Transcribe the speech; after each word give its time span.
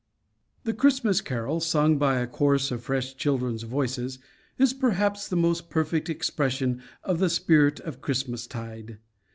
The 0.63 0.73
Christmas 0.73 1.21
carol, 1.21 1.59
sung 1.59 1.99
by 1.99 2.17
a 2.17 2.25
chorus 2.25 2.71
of 2.71 2.81
fresh 2.81 3.13
children's 3.15 3.61
voices, 3.61 4.17
is 4.57 4.73
perhaps 4.73 5.27
the 5.27 5.35
most 5.35 5.69
perfect 5.69 6.09
expression 6.09 6.81
of 7.03 7.19
the 7.19 7.29
spirit 7.29 7.79
of 7.81 8.01
Christmastide. 8.01 8.97